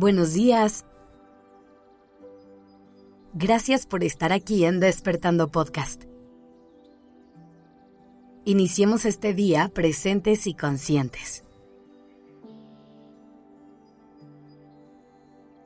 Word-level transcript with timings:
Buenos 0.00 0.32
días. 0.32 0.86
Gracias 3.34 3.84
por 3.84 4.02
estar 4.02 4.32
aquí 4.32 4.64
en 4.64 4.80
Despertando 4.80 5.48
Podcast. 5.48 6.04
Iniciemos 8.46 9.04
este 9.04 9.34
día 9.34 9.68
presentes 9.68 10.46
y 10.46 10.54
conscientes. 10.54 11.44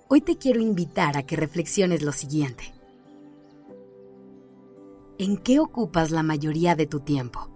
Hoy 0.08 0.20
te 0.20 0.36
quiero 0.36 0.58
invitar 0.58 1.16
a 1.16 1.22
que 1.22 1.36
reflexiones 1.36 2.02
lo 2.02 2.10
siguiente. 2.10 2.74
¿En 5.16 5.36
qué 5.36 5.60
ocupas 5.60 6.10
la 6.10 6.24
mayoría 6.24 6.74
de 6.74 6.86
tu 6.88 6.98
tiempo? 6.98 7.48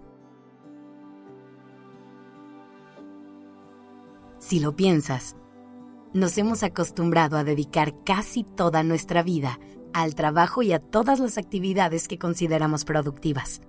Si 4.37 4.61
lo 4.61 4.77
piensas, 4.77 5.35
nos 6.13 6.37
hemos 6.37 6.63
acostumbrado 6.63 7.37
a 7.37 7.43
dedicar 7.43 8.03
casi 8.03 8.43
toda 8.43 8.83
nuestra 8.83 9.23
vida 9.23 9.59
al 9.93 10.15
trabajo 10.15 10.61
y 10.61 10.73
a 10.73 10.79
todas 10.79 11.19
las 11.19 11.37
actividades 11.37 12.07
que 12.07 12.17
consideramos 12.17 12.85
productivas. 12.85 13.61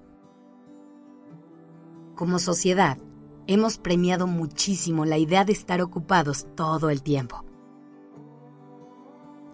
Como 2.14 2.38
sociedad, 2.38 2.98
hemos 3.46 3.78
premiado 3.78 4.26
muchísimo 4.26 5.04
la 5.04 5.18
idea 5.18 5.44
de 5.44 5.52
estar 5.52 5.80
ocupados 5.80 6.46
todo 6.54 6.90
el 6.90 7.02
tiempo. 7.02 7.44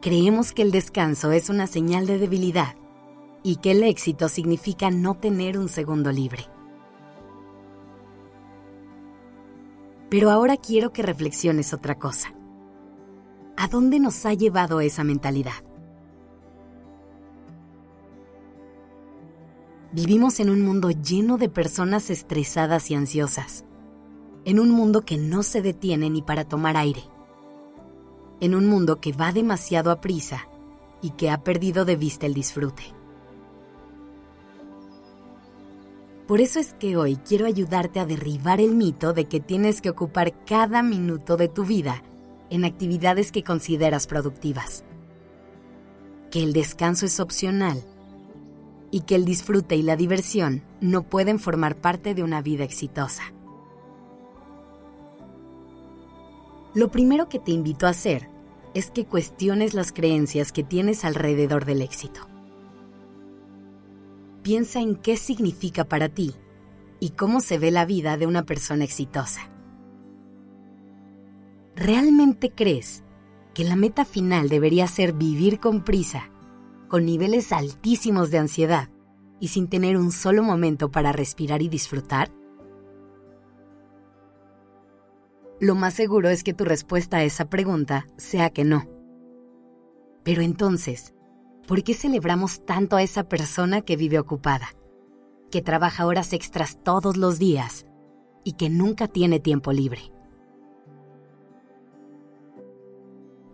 Creemos 0.01 0.53
que 0.53 0.63
el 0.63 0.71
descanso 0.71 1.33
es 1.33 1.49
una 1.49 1.67
señal 1.67 2.07
de 2.07 2.19
debilidad 2.19 2.77
y 3.43 3.57
que 3.57 3.73
el 3.73 3.83
éxito 3.83 4.29
significa 4.29 4.91
no 4.91 5.15
tener 5.15 5.59
un 5.59 5.69
segundo 5.69 6.13
libre. 6.13 6.45
Pero 10.11 10.31
ahora 10.31 10.57
quiero 10.57 10.93
que 10.93 11.03
reflexiones 11.03 11.73
otra 11.73 11.99
cosa. 11.99 12.35
¿A 13.59 13.69
dónde 13.69 13.99
nos 13.99 14.27
ha 14.27 14.35
llevado 14.35 14.83
esa 14.83 15.03
mentalidad? 15.03 15.65
Vivimos 19.93 20.41
en 20.41 20.51
un 20.51 20.63
mundo 20.63 20.91
lleno 20.91 21.39
de 21.39 21.49
personas 21.49 22.11
estresadas 22.11 22.91
y 22.91 22.95
ansiosas, 22.95 23.65
en 24.45 24.61
un 24.61 24.71
mundo 24.71 25.01
que 25.01 25.17
no 25.17 25.43
se 25.43 25.63
detiene 25.63 26.11
ni 26.11 26.21
para 26.21 26.45
tomar 26.45 26.77
aire, 26.77 27.03
en 28.41 28.55
un 28.55 28.67
mundo 28.67 29.01
que 29.01 29.13
va 29.13 29.33
demasiado 29.33 29.91
a 29.91 30.03
prisa 30.03 30.49
y 31.01 31.11
que 31.11 31.31
ha 31.31 31.43
perdido 31.43 31.87
de 31.87 31.97
vista 31.97 32.27
el 32.27 32.35
disfrute. 32.35 32.83
Por 36.29 36.43
eso 36.43 36.59
es 36.59 36.75
que 36.75 36.99
hoy 36.99 37.17
quiero 37.17 37.47
ayudarte 37.47 38.01
a 38.01 38.07
derribar 38.07 38.61
el 38.61 38.75
mito 38.75 39.15
de 39.15 39.25
que 39.25 39.41
tienes 39.41 39.81
que 39.81 39.89
ocupar 39.89 40.45
cada 40.45 40.83
minuto 40.83 41.39
de 41.39 41.49
tu 41.49 41.65
vida 41.65 42.03
en 42.51 42.65
actividades 42.65 43.33
que 43.33 43.43
consideras 43.43 44.07
productivas. 44.07 44.85
Que 46.31 46.43
el 46.43 46.53
descanso 46.53 47.07
es 47.07 47.21
opcional 47.21 47.83
y 48.91 49.01
que 49.01 49.15
el 49.15 49.25
disfrute 49.25 49.77
y 49.77 49.83
la 49.83 49.97
diversión 49.97 50.63
no 50.81 51.03
pueden 51.03 51.39
formar 51.39 51.77
parte 51.77 52.15
de 52.15 52.23
una 52.23 52.43
vida 52.43 52.65
exitosa. 52.65 53.23
Lo 56.75 56.91
primero 56.91 57.29
que 57.29 57.39
te 57.39 57.53
invito 57.53 57.87
a 57.87 57.91
hacer 57.91 58.29
es 58.75 58.91
que 58.91 59.07
cuestiones 59.07 59.73
las 59.73 59.93
creencias 59.93 60.53
que 60.53 60.63
tienes 60.63 61.05
alrededor 61.05 61.65
del 61.65 61.81
éxito 61.81 62.29
piensa 64.47 64.81
en 64.81 64.95
qué 64.95 65.17
significa 65.17 65.83
para 65.83 66.09
ti 66.09 66.33
y 67.01 67.11
cómo 67.11 67.41
se 67.41 67.59
ve 67.59 67.73
la 67.73 67.85
vida 67.85 68.17
de 68.17 68.29
una 68.29 68.45
persona 68.45 68.85
exitosa. 68.85 69.51
¿Realmente 71.77 72.51
crees 72.51 73.05
que 73.53 73.63
la 73.63 73.77
meta 73.77 74.07
final 74.07 74.49
debería 74.49 74.87
ser 74.87 75.13
vivir 75.13 75.61
con 75.61 75.85
prisa, 75.85 76.31
con 76.89 77.05
niveles 77.05 77.53
altísimos 77.53 78.31
de 78.31 78.39
ansiedad 78.39 78.89
y 79.41 79.49
sin 79.49 79.69
tener 79.69 79.99
un 79.99 80.11
solo 80.11 80.43
momento 80.43 80.91
para 80.91 81.13
respirar 81.13 81.61
y 81.61 81.69
disfrutar? 81.69 82.33
Lo 85.61 85.75
más 85.75 85.93
seguro 85.93 86.31
es 86.31 86.43
que 86.43 86.55
tu 86.55 86.65
respuesta 86.65 87.19
a 87.19 87.25
esa 87.25 87.51
pregunta 87.51 88.07
sea 88.17 88.49
que 88.49 88.65
no. 88.65 88.89
Pero 90.25 90.41
entonces, 90.41 91.13
¿por 91.69 91.83
qué 91.83 91.93
celebramos 91.93 92.65
tanto 92.65 92.97
a 92.97 93.03
esa 93.03 93.29
persona 93.29 93.83
que 93.83 93.97
vive 93.97 94.19
ocupada, 94.19 94.69
que 95.51 95.61
trabaja 95.61 96.07
horas 96.07 96.33
extras 96.33 96.83
todos 96.83 97.19
los 97.19 97.39
días 97.39 97.85
y 98.45 98.53
que 98.53 98.71
nunca 98.71 99.09
tiene 99.09 99.41
tiempo 99.41 99.75
libre? 99.75 100.16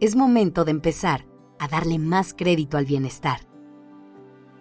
Es 0.03 0.17
momento 0.17 0.65
de 0.65 0.73
empezar 0.73 1.29
a 1.61 1.69
darle 1.69 2.01
más 2.01 2.35
crédito 2.35 2.77
al 2.77 2.87
bienestar. 2.87 3.47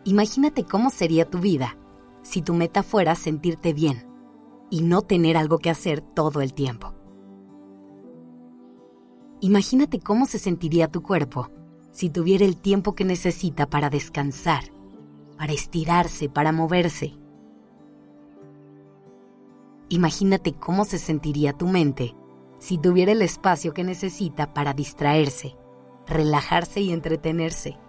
Imagínate 0.04 0.66
cómo 0.66 0.92
sería 0.92 1.28
tu 1.28 1.40
vida 1.40 1.80
si 2.22 2.44
tu 2.44 2.54
meta 2.54 2.84
fuera 2.84 3.16
sentirte 3.16 3.74
bien 3.74 4.06
y 4.70 4.84
no 4.84 5.02
tener 5.02 5.38
algo 5.38 5.58
que 5.58 5.72
hacer 5.72 6.02
todo 6.02 6.42
el 6.42 6.54
tiempo. 6.54 6.94
Imagínate 9.40 10.00
cómo 10.00 10.28
se 10.28 10.38
sentiría 10.38 10.90
tu 10.90 11.02
cuerpo 11.02 11.50
si 11.92 12.12
tuviera 12.12 12.46
el 12.46 12.56
tiempo 12.58 12.94
que 12.94 13.04
necesita 13.04 13.68
para 13.68 13.90
descansar, 13.90 14.66
para 15.40 15.54
estirarse, 15.54 16.30
para 16.30 16.52
moverse. 16.52 17.18
Imagínate 19.90 20.54
cómo 20.54 20.86
se 20.86 21.00
sentiría 21.00 21.54
tu 21.54 21.66
mente 21.66 22.14
si 22.62 22.78
tuviera 22.78 23.12
el 23.12 23.24
espacio 23.24 23.74
que 23.74 23.84
necesita 23.84 24.54
para 24.54 24.74
distraerse, 24.74 25.58
relajarse 26.06 26.80
y 26.80 26.94
entretenerse. 26.94 27.80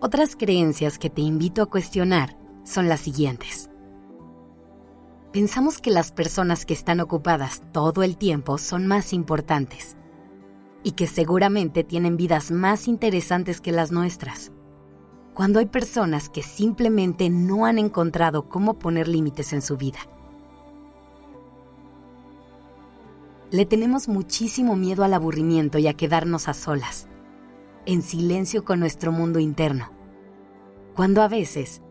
Otras 0.00 0.36
creencias 0.36 0.98
que 0.98 1.08
te 1.08 1.22
invito 1.22 1.62
a 1.62 1.66
cuestionar 1.66 2.36
son 2.62 2.88
las 2.88 3.00
siguientes. 3.00 3.70
Pensamos 5.32 5.80
que 5.80 5.90
las 5.90 6.12
personas 6.12 6.66
que 6.66 6.74
están 6.74 7.00
ocupadas 7.00 7.62
todo 7.72 8.02
el 8.02 8.18
tiempo 8.18 8.58
son 8.58 8.86
más 8.86 9.14
importantes 9.14 9.96
y 10.82 10.92
que 10.92 11.06
seguramente 11.06 11.84
tienen 11.84 12.18
vidas 12.18 12.50
más 12.50 12.86
interesantes 12.86 13.62
que 13.62 13.72
las 13.72 13.92
nuestras. 13.92 14.52
Cuando 15.32 15.58
hay 15.58 15.66
personas 15.66 16.28
que 16.28 16.42
simplemente 16.42 17.30
no 17.30 17.64
han 17.64 17.78
encontrado 17.78 18.50
cómo 18.50 18.78
poner 18.78 19.08
límites 19.08 19.54
en 19.54 19.62
su 19.62 19.78
vida. 19.78 20.00
Le 23.50 23.66
tenemos 23.66 24.08
muchísimo 24.08 24.76
miedo 24.76 25.04
al 25.04 25.14
aburrimiento 25.14 25.78
y 25.78 25.86
a 25.86 25.94
quedarnos 25.94 26.48
a 26.48 26.54
solas, 26.54 27.08
en 27.86 28.02
silencio 28.02 28.64
con 28.64 28.80
nuestro 28.80 29.12
mundo 29.12 29.38
interno, 29.38 29.90
cuando 30.94 31.22
a 31.22 31.28
veces 31.28 31.82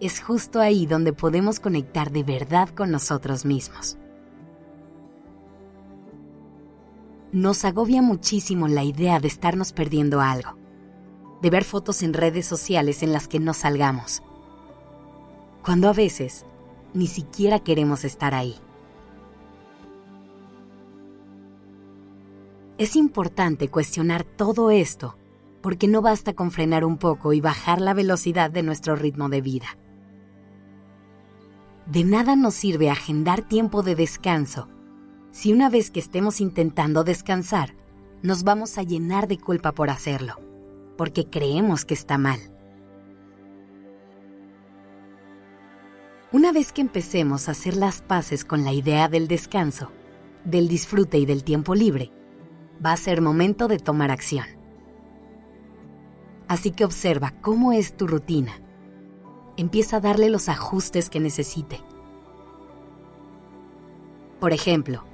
es 0.00 0.20
justo 0.20 0.60
ahí 0.60 0.86
donde 0.86 1.12
podemos 1.12 1.60
conectar 1.60 2.12
de 2.12 2.22
verdad 2.22 2.68
con 2.68 2.90
nosotros 2.90 3.44
mismos. 3.44 3.98
nos 7.32 7.66
agobia 7.66 8.00
muchísimo 8.00 8.68
la 8.68 8.84
idea 8.84 9.20
de 9.20 9.28
estarnos 9.28 9.72
perdiendo 9.72 10.20
algo, 10.20 10.56
de 11.42 11.50
ver 11.50 11.64
fotos 11.64 12.02
en 12.02 12.14
redes 12.14 12.46
sociales 12.46 13.02
en 13.02 13.12
las 13.12 13.28
que 13.28 13.38
no 13.38 13.52
salgamos, 13.52 14.22
cuando 15.62 15.88
a 15.88 15.92
veces 15.92 16.46
ni 16.94 17.06
siquiera 17.06 17.58
queremos 17.58 18.04
estar 18.04 18.34
ahí. 18.34 18.56
Es 22.78 22.94
importante 22.94 23.68
cuestionar 23.68 24.22
todo 24.22 24.70
esto 24.70 25.16
porque 25.60 25.88
no 25.88 26.00
basta 26.00 26.34
con 26.34 26.52
frenar 26.52 26.84
un 26.84 26.96
poco 26.96 27.32
y 27.32 27.40
bajar 27.40 27.80
la 27.80 27.92
velocidad 27.92 28.52
de 28.52 28.62
nuestro 28.62 28.94
ritmo 28.94 29.28
de 29.28 29.40
vida. 29.40 29.76
De 31.86 32.04
nada 32.04 32.36
nos 32.36 32.54
sirve 32.54 32.88
agendar 32.88 33.42
tiempo 33.42 33.82
de 33.82 33.96
descanso 33.96 34.68
si 35.32 35.52
una 35.52 35.68
vez 35.68 35.90
que 35.90 36.00
estemos 36.00 36.40
intentando 36.40 37.04
descansar, 37.04 37.74
nos 38.22 38.44
vamos 38.44 38.78
a 38.78 38.82
llenar 38.82 39.28
de 39.28 39.38
culpa 39.38 39.72
por 39.72 39.90
hacerlo, 39.90 40.34
porque 40.96 41.28
creemos 41.28 41.84
que 41.84 41.94
está 41.94 42.18
mal. 42.18 42.40
Una 46.32 46.52
vez 46.52 46.72
que 46.72 46.80
empecemos 46.80 47.48
a 47.48 47.52
hacer 47.52 47.76
las 47.76 48.02
paces 48.02 48.44
con 48.44 48.64
la 48.64 48.72
idea 48.72 49.08
del 49.08 49.28
descanso, 49.28 49.90
del 50.44 50.68
disfrute 50.68 51.18
y 51.18 51.26
del 51.26 51.44
tiempo 51.44 51.74
libre, 51.74 52.10
va 52.84 52.92
a 52.92 52.96
ser 52.96 53.20
momento 53.20 53.68
de 53.68 53.78
tomar 53.78 54.10
acción. 54.10 54.46
Así 56.48 56.70
que 56.70 56.84
observa 56.84 57.34
cómo 57.40 57.72
es 57.72 57.96
tu 57.96 58.06
rutina. 58.06 58.52
Empieza 59.56 59.96
a 59.96 60.00
darle 60.00 60.30
los 60.30 60.48
ajustes 60.48 61.10
que 61.10 61.20
necesite. 61.20 61.80
Por 64.40 64.52
ejemplo, 64.52 65.04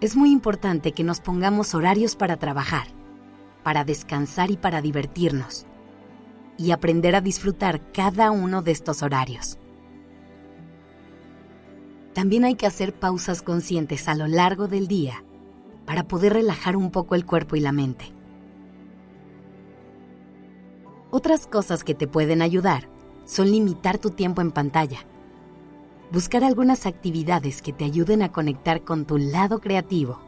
es 0.00 0.16
muy 0.16 0.30
importante 0.30 0.92
que 0.92 1.04
nos 1.04 1.20
pongamos 1.20 1.74
horarios 1.74 2.16
para 2.16 2.36
trabajar, 2.36 2.88
para 3.62 3.84
descansar 3.84 4.50
y 4.50 4.56
para 4.56 4.80
divertirnos, 4.80 5.66
y 6.56 6.70
aprender 6.70 7.14
a 7.14 7.20
disfrutar 7.20 7.92
cada 7.92 8.30
uno 8.30 8.62
de 8.62 8.72
estos 8.72 9.02
horarios. 9.02 9.58
También 12.14 12.44
hay 12.44 12.54
que 12.54 12.66
hacer 12.66 12.94
pausas 12.94 13.42
conscientes 13.42 14.08
a 14.08 14.14
lo 14.14 14.26
largo 14.26 14.68
del 14.68 14.88
día 14.88 15.22
para 15.86 16.06
poder 16.08 16.34
relajar 16.34 16.76
un 16.76 16.90
poco 16.90 17.14
el 17.14 17.24
cuerpo 17.24 17.56
y 17.56 17.60
la 17.60 17.72
mente. 17.72 18.12
Otras 21.10 21.46
cosas 21.46 21.84
que 21.84 21.94
te 21.94 22.08
pueden 22.08 22.42
ayudar 22.42 22.88
son 23.24 23.50
limitar 23.50 23.98
tu 23.98 24.10
tiempo 24.10 24.42
en 24.42 24.50
pantalla, 24.50 24.98
buscar 26.12 26.44
algunas 26.44 26.86
actividades 26.86 27.62
que 27.62 27.72
te 27.72 27.84
ayuden 27.84 28.22
a 28.22 28.32
conectar 28.32 28.82
con 28.82 29.06
tu 29.06 29.16
lado 29.16 29.60
creativo 29.60 30.20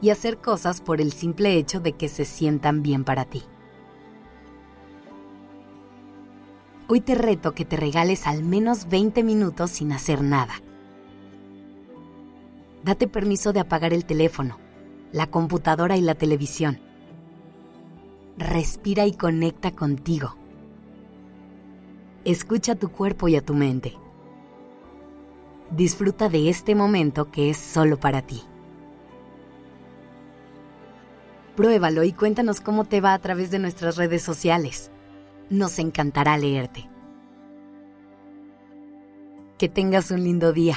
y 0.00 0.10
hacer 0.10 0.38
cosas 0.38 0.80
por 0.80 1.00
el 1.00 1.12
simple 1.12 1.56
hecho 1.56 1.78
de 1.80 1.92
que 1.92 2.08
se 2.08 2.24
sientan 2.24 2.82
bien 2.82 3.04
para 3.04 3.24
ti. 3.24 3.42
Hoy 6.88 7.00
te 7.00 7.14
reto 7.14 7.52
que 7.52 7.64
te 7.64 7.76
regales 7.76 8.26
al 8.26 8.42
menos 8.42 8.88
20 8.88 9.22
minutos 9.22 9.70
sin 9.70 9.92
hacer 9.92 10.22
nada. 10.22 10.54
Date 12.84 13.06
permiso 13.06 13.52
de 13.52 13.60
apagar 13.60 13.92
el 13.92 14.04
teléfono, 14.04 14.58
la 15.12 15.28
computadora 15.28 15.96
y 15.96 16.00
la 16.00 16.16
televisión. 16.16 16.80
Respira 18.36 19.06
y 19.06 19.12
conecta 19.12 19.70
contigo. 19.70 20.36
Escucha 22.24 22.72
a 22.72 22.76
tu 22.76 22.88
cuerpo 22.90 23.28
y 23.28 23.36
a 23.36 23.44
tu 23.44 23.54
mente. 23.54 23.96
Disfruta 25.70 26.28
de 26.28 26.48
este 26.48 26.74
momento 26.74 27.30
que 27.30 27.50
es 27.50 27.56
solo 27.56 28.00
para 28.00 28.22
ti. 28.22 28.42
Pruébalo 31.56 32.02
y 32.02 32.12
cuéntanos 32.12 32.60
cómo 32.60 32.84
te 32.84 33.00
va 33.00 33.14
a 33.14 33.18
través 33.18 33.50
de 33.50 33.58
nuestras 33.58 33.96
redes 33.96 34.22
sociales. 34.22 34.90
Nos 35.50 35.78
encantará 35.78 36.36
leerte. 36.36 36.88
Que 39.58 39.68
tengas 39.68 40.10
un 40.10 40.24
lindo 40.24 40.52
día. 40.52 40.76